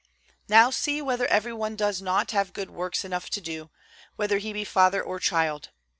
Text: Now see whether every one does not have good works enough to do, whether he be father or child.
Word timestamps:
Now 0.47 0.71
see 0.71 0.99
whether 0.99 1.27
every 1.27 1.53
one 1.53 1.75
does 1.75 2.01
not 2.01 2.31
have 2.31 2.53
good 2.53 2.71
works 2.71 3.05
enough 3.05 3.29
to 3.29 3.39
do, 3.39 3.69
whether 4.15 4.39
he 4.39 4.51
be 4.51 4.63
father 4.63 4.99
or 5.03 5.19
child. 5.19 5.69